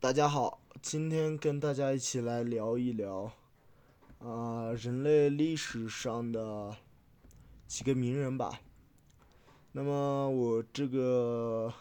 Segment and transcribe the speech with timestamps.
[0.00, 3.32] 大家好，今天跟大家一起来聊一聊，
[4.20, 6.76] 啊、人类历史上的
[7.66, 8.60] 几个名人吧。
[9.72, 11.74] 那么我这个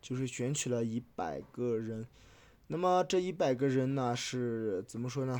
[0.00, 2.06] 就是选取了一百个人，
[2.68, 5.38] 那么这一百个人呢是怎么说呢？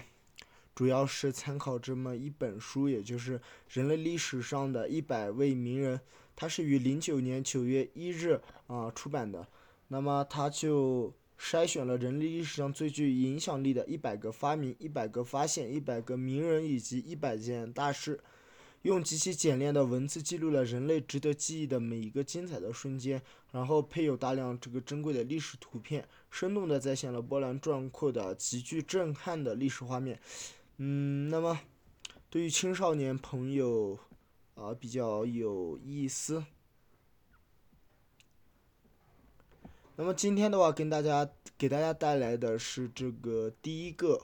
[0.75, 3.39] 主要是参考这么一本书，也就是
[3.71, 5.97] 《人类历史上的一百位名人》，
[6.37, 9.49] 它是于零九年九月一日啊、出版的。
[9.89, 18.21] 那么它就筛选了人类历史上最具影响力的一百个发明、一百个发现、一百个名人以及一百件大事，
[18.83, 23.21] 用极其简练的文字记录了人类值得记忆的每一个精彩的瞬间，
[23.51, 30.21] 然后配有大量这个珍贵的历史图片，生动地再现了波澜壮阔的、极具震撼的历史画面。
[30.77, 31.59] 嗯，那么
[32.31, 33.99] 对于青少年朋友
[34.55, 36.45] 啊、比较有意思。
[39.97, 41.29] 那么今天的话，跟大家
[41.59, 44.23] 给大家带来的是这个第一个，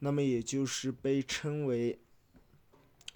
[0.00, 1.98] 那么也就是被称为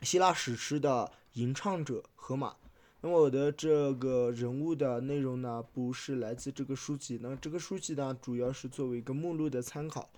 [0.01, 2.56] 希腊史诗的吟唱者荷马。
[3.03, 10.09] 那么我的这个人物的内容呢，不是来自这个书籍，那这个书籍呢，主要是作为一个目录的参考。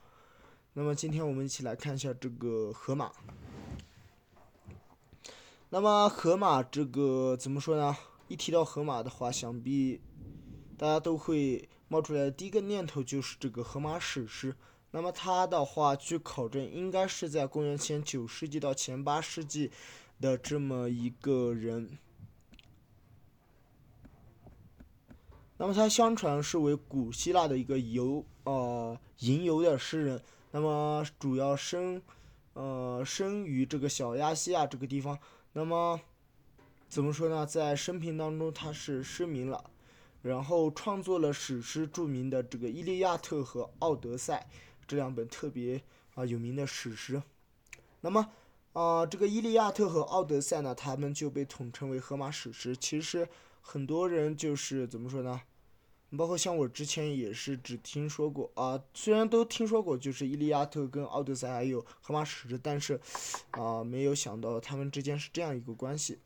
[0.74, 3.10] 那么今天我们一起来看一下这个荷马。
[5.70, 7.96] 那么荷马这个怎么说呢？
[8.28, 10.00] 一提到荷马的话，想必
[10.82, 14.52] 大家都会冒出来的第一个念头就是这个荷马史诗。
[14.90, 19.70] 那么它的话，据考证，应该是在公元前九世纪到前八世纪
[20.20, 21.96] 的这么一个人。
[25.56, 32.02] 那么他相传是为古希腊的一个游呃吟游的诗人，那么主要生
[32.54, 35.16] 呃生于这个小亚细亚这个地方。
[35.52, 36.00] 那么
[36.88, 37.46] 怎么说呢？
[37.46, 39.70] 在生平当中他是失明了，
[40.22, 44.48] 然后创作了史诗著名的这个《伊利亚特》和《奥德赛》
[44.86, 45.82] 这两本特别
[46.14, 47.22] 啊、有名的史诗。
[48.00, 48.30] 那么
[48.72, 52.76] 啊、这个《伊利亚特》和《奥德赛》呢，他们就被统称为荷马史诗。
[52.76, 53.28] 其实
[53.60, 55.42] 很多人就是怎么说呢？
[56.16, 63.00] 包括像我之前也是只听说过啊，虽然都听说过，就是《伊利亚特》跟《奥德赛》还有《荷马史诗》，但是
[63.52, 66.18] 啊、没有想到他们之间是这样一个关系。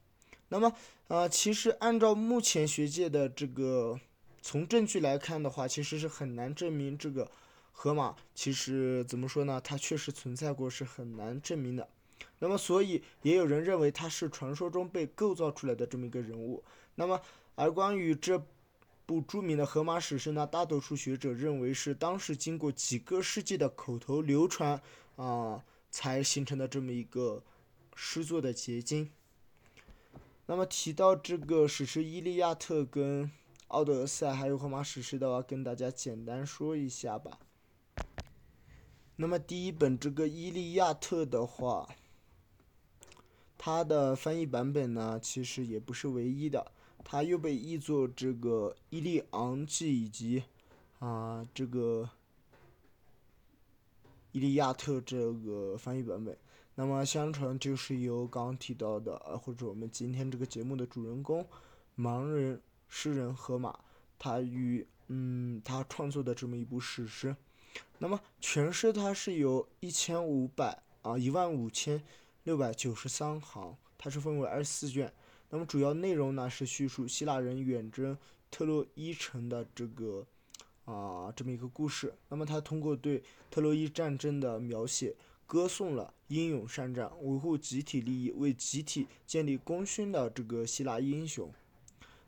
[0.49, 0.73] 那么
[1.09, 3.99] 啊、其实按照目前学界的这个
[4.43, 7.31] 从证据来看的话，其实是很难证明这个
[7.73, 9.61] 河马其实怎么说呢？
[9.63, 11.89] 它确实存在过，是很难证明的。
[12.39, 16.63] 那么，所以也有人认为他是传说中被构造出来的这么一个人物。
[16.97, 17.21] 那么，
[17.55, 18.43] 而关于这
[19.05, 24.81] 部著名的荷马史诗呢，大多数学者认为是当时经过几个世纪的口头流传
[25.17, 27.43] 啊、才形成的这么一个
[27.95, 29.11] 诗作的结晶。
[30.49, 33.25] 那么提到这个史诗《伊利亚特》跟
[33.67, 37.41] 《奥德赛》还有荷马史诗的话，跟大家简单说一下吧。
[39.17, 41.89] 那么第一本这个《伊利亚特》的话，
[43.59, 46.71] 它的翻译版本呢，其实也不是唯一的，
[47.03, 50.45] 它又被译作这个《伊利昂记》以及
[51.01, 52.09] 啊、这个
[54.31, 56.39] 《伊利亚特》这个翻译版本。
[56.77, 61.45] 那么相传就是由刚刚提到的，呃，或者我们今天这个节目的主人公，
[61.97, 63.77] 盲人诗人荷马，
[64.19, 67.35] 他与嗯他创作的这么一部史诗。
[67.99, 72.03] 那么全诗它是由一千五百啊一万五千
[72.45, 75.11] 六百九十三行，它是分为二十四卷。
[75.49, 78.17] 那么主要内容呢是叙述希腊人远征
[78.51, 80.27] 特洛伊城的这个
[80.85, 82.13] 啊这么一个故事。
[82.29, 85.15] 那么他通过对特洛伊战争的描写，
[85.47, 91.53] 歌颂了英勇善战、维护集体利益、为集体建立功勋的这个希腊英雄。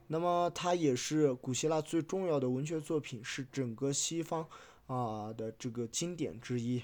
[0.06, 4.48] 那么它也是古希腊最重要的文学作品，是整个西方
[4.86, 6.82] 啊的这个经典之一。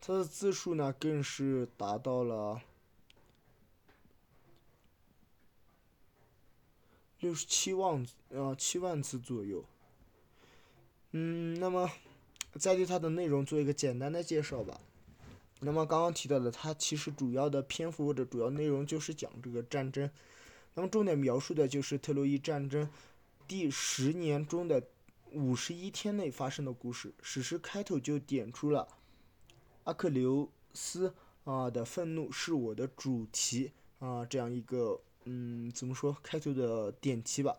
[0.00, 2.62] 它的字数呢，更是达到了
[7.20, 9.64] 六十七万呃七万字左右。
[11.10, 11.90] 嗯，那么
[12.54, 14.80] 再对它的内容做一个简单的介绍吧。
[15.60, 20.08] 那么刚刚提到的，它其实主要的篇幅或者主要内容就是讲这个战争。
[20.74, 22.88] 那么重点描述的就是特洛伊战争
[23.48, 24.80] 第十年中的
[25.32, 27.12] 五十一天内发生的故事。
[27.20, 28.86] 史诗开头就点出了
[29.84, 31.12] 阿克琉斯
[31.42, 37.56] 啊的愤怒是我的主题啊这样一个嗯怎么说开头的点题吧。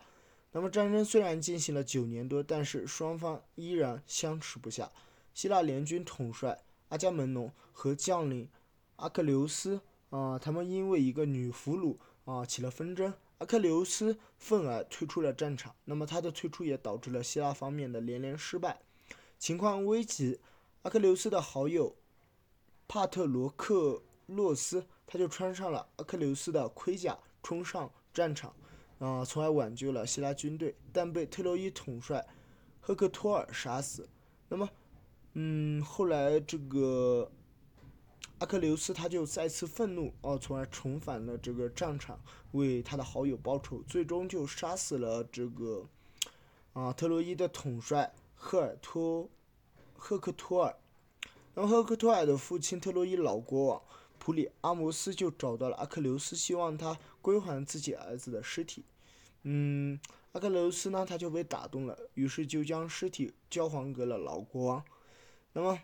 [0.52, 4.92] 那么战争虽然进行了九年多，但是双方依然相持不下。
[5.34, 6.60] 希腊联军统帅
[6.90, 8.50] 阿伽门农和将领
[8.96, 13.14] 阿克琉斯啊、他们因为一个女俘虏啊、起了纷争。
[13.38, 15.74] 阿克琉斯愤而退出了战场。
[15.86, 18.82] 那么他的退出也导致了希腊方面的连连失败，
[19.38, 20.40] 情况危急。
[20.82, 21.96] 阿克琉斯的好友
[22.88, 28.54] 帕特罗克洛斯，他就穿上了阿克琉斯的盔甲，冲上战场，
[29.00, 32.26] 啊，从而挽救了希腊军队，但被特洛伊统帅
[32.80, 34.08] 赫克托尔杀死。
[34.48, 34.70] 那么，
[35.34, 37.32] 嗯，后来这个。
[38.40, 42.18] 阿克琉斯他就再次愤怒，哦，从而重返了这个战场，
[42.54, 45.86] 为他的好友报仇，最终就杀死了这个
[46.72, 49.28] 啊特洛伊的统帅赫尔托
[49.98, 50.74] 赫克托尔。
[51.54, 53.82] 那么赫克托尔的父亲特洛伊老国王
[54.30, 58.86] 普里阿摩斯就找到了阿克琉斯，希望他归还自己儿子的尸体。
[59.42, 60.00] 嗯，
[60.34, 64.86] 阿克琉斯呢，他就被打动了，于是就将尸体交还给了老国王。
[65.54, 65.80] 那么。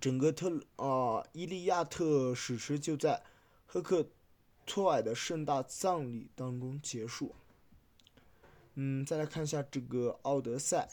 [0.00, 3.22] 整个特啊《伊利亚特》史诗就在
[3.66, 4.08] 赫克
[4.66, 7.36] 托尔的盛大葬礼当中结束。
[8.74, 10.88] 嗯，再来看一下这个《奥德赛》。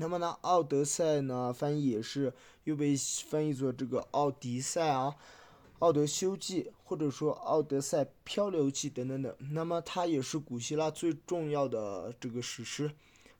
[0.00, 2.32] 那么呢，《奥德赛》呢翻译也是
[2.64, 5.10] 又被翻译作这个《奥迪赛》啊，
[5.80, 9.36] 《奥德修记》或者说《奥德赛漂流记》等等等。
[9.50, 12.90] 那么它也是古希腊最重要的这个史诗，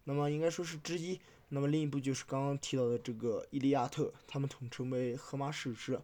[0.05, 1.19] 那么应该说是之一。
[1.49, 5.95] 那么另一部就是刚刚提到的这个《伊利亚特》，他们统称为荷马史诗。《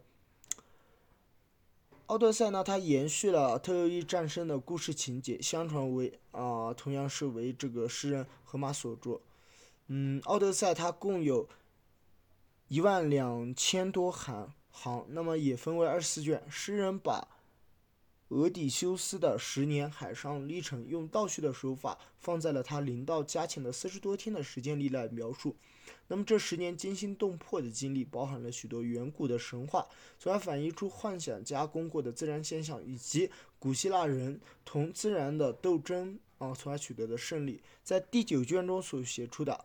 [2.07, 9.21] 奥德赛》呢，它延续了特洛伊战胜的故事情节，相传为啊，同样是为这个诗人荷马所作。
[9.87, 11.47] 嗯，《奥德赛》它共有
[12.67, 16.43] 一万两千多行，行，那么也分为二十四卷。
[16.49, 17.25] 诗人把
[18.27, 25.55] 俄底修斯的十年海上历程，用倒叙的手法放在了他临到家前的四十多天的时间里来描述。
[26.09, 29.87] 那么这十年惊心动魄的经历，包含了许多远古的神话，
[30.19, 37.61] 从而反映出幻想加工过的自然现象，以及古希腊人同自然的斗争啊，从而取得的胜利。
[37.85, 39.63] 在第九卷中所写出的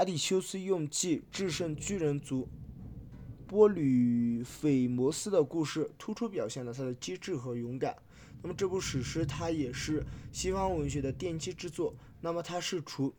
[0.00, 2.48] 阿底修斯用计制胜巨人族。
[3.46, 7.94] 波吕斐摩斯的故事突出表现了他的机智和勇敢。
[8.40, 10.02] 那么这部史诗它也是
[10.32, 11.94] 西方文学的奠基之作。
[12.22, 13.12] 那么它是除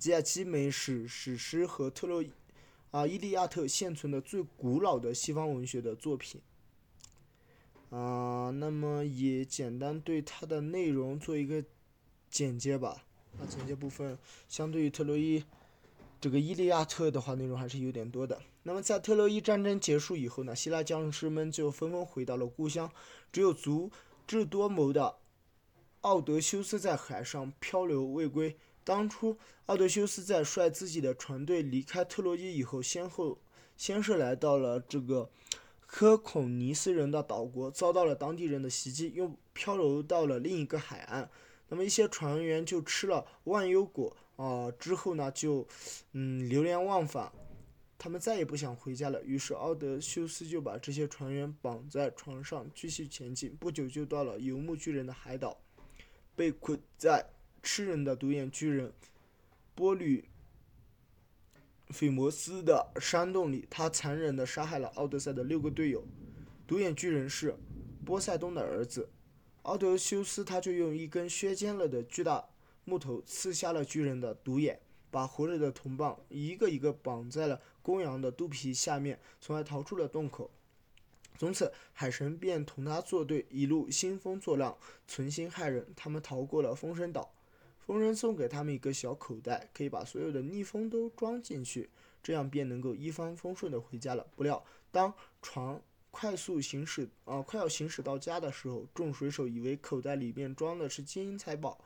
[0.00, 2.32] 吉亚基美史史诗和特洛伊
[2.90, 6.40] 啊伊利亚特现存的最古老的西方文学的作品。
[7.90, 11.64] 啊，那么也简单对它的内容做一个
[12.28, 13.04] 简介吧。
[13.38, 14.18] 那简介部分
[14.48, 15.44] 相对于特洛伊。
[16.20, 18.38] 这个《伊利亚特》的话，内容还是有点多的。
[18.64, 22.90] 那么，在特洛伊战争结束以后呢，希腊将士们就纷纷回到了故乡，
[23.32, 23.90] 只有足
[24.26, 25.16] 智多谋的
[26.02, 28.54] 奥德修斯在海上漂流未归。
[28.84, 33.38] 当初，奥德修斯在率自己的船队离开特洛伊以后，先后
[33.78, 35.30] 先是来到了这个
[35.86, 41.30] 科孔尼斯人的岛国，遭到了当地人的袭击，又漂流到了另一个海岸。
[41.68, 44.14] 那么，一些船员就吃了万忧果。
[44.40, 45.66] 啊，之后呢，就，
[46.12, 47.30] 嗯，流连忘返，
[47.98, 49.22] 他们再也不想回家了。
[49.22, 53.54] 于是奥德修斯就把这些船员绑在船上，继续前进。
[53.56, 55.60] 不久就到了游牧巨人的海岛，
[56.34, 57.22] 被困在
[57.62, 58.90] 吃人的独眼巨人
[59.74, 60.24] 波吕
[61.90, 63.66] 斐摩斯的山洞里。
[63.68, 66.02] 他残忍地杀害了奥德赛的六个队友。
[66.66, 67.54] 独眼巨人是
[68.06, 69.10] 波塞冬的儿子，
[69.64, 72.48] 奥德修斯他就用一根削尖了的巨大。
[72.84, 80.50] 木头刺瞎了巨人的独眼，把活着的同伴一个一个绑在了公羊的肚皮下面，从而逃出了洞口。
[81.38, 84.76] 从此，海神便同他作对，一路兴风作浪，
[85.08, 85.86] 存心害人。
[85.96, 87.32] 他们逃过了风神岛，
[87.78, 91.88] 风神送给他们一个小口袋，可以把所有的逆风都装进去，
[92.22, 94.26] 这样便能够一帆风顺的回家了。
[94.36, 101.82] 不料，当船快速行驶啊，快要行驶到家的时候，众水手以为口袋里面装的是金银财宝。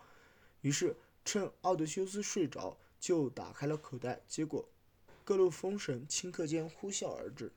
[0.65, 4.23] 于是，趁奥德修斯睡着，就打开了口袋。
[4.27, 4.67] 结果，
[5.23, 7.53] 各路风神顷刻间呼啸而至。